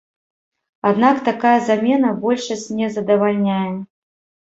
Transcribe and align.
Аднак 0.91 1.21
такая 1.27 1.53
замена 1.69 2.09
большасць 2.25 2.67
не 2.83 2.91
задавальняе. 2.99 3.65